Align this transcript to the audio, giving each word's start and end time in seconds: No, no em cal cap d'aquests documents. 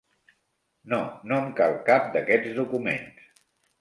No, 0.93 1.01
no 1.31 1.39
em 1.41 1.53
cal 1.59 1.75
cap 1.91 2.07
d'aquests 2.17 2.59
documents. 2.61 3.37